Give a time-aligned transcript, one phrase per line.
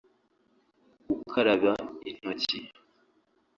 [1.13, 1.71] gukaraba
[2.09, 2.59] intoki